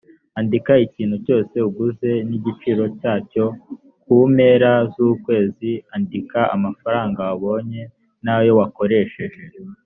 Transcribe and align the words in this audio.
andika 0.39 0.73
ikintu 0.85 1.15
cyose 1.25 1.55
uguze 1.69 2.09
n 2.27 2.31
igiciro 2.37 2.83
cyacyo 2.99 3.45
ku 4.03 4.15
mpera 4.33 4.71
z 4.93 4.95
ukwezi 5.11 5.71
andika 5.95 6.39
amafaranga 6.55 7.19
wabonye 7.29 7.81
n 8.25 8.25
ayo 8.35 8.51
wakoresheje 8.59 9.41